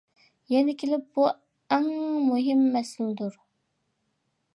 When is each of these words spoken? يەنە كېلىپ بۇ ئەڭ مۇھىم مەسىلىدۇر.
يەنە 0.51 0.73
كېلىپ 0.83 1.03
بۇ 1.17 1.25
ئەڭ 1.75 1.85
مۇھىم 2.29 2.63
مەسىلىدۇر. 2.77 3.37